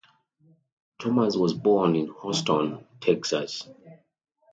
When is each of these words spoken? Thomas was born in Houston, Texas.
Thomas 0.99 1.35
was 1.35 1.53
born 1.53 1.95
in 1.95 2.11
Houston, 2.23 2.83
Texas. 3.01 3.67